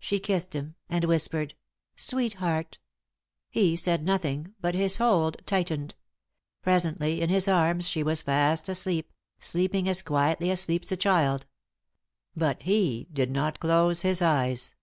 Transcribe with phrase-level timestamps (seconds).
[0.00, 1.54] She kissed him, and whispered,"
[1.96, 2.78] Sweetheart
[3.50, 5.94] 1" He said nothing, bat his hold tightened.
[6.60, 11.46] Presently in his arms she was fast asleep, sleeping as quietly as sleeps a child.
[12.34, 14.74] But he did not close his eyes.